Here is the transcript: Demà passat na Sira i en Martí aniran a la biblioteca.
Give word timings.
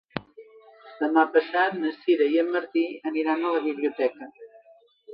Demà 1.01 1.25
passat 1.35 1.77
na 1.83 1.93
Sira 1.99 2.31
i 2.37 2.41
en 2.47 2.51
Martí 2.57 2.85
aniran 3.13 3.45
a 3.45 3.55
la 3.59 3.65
biblioteca. 3.71 4.35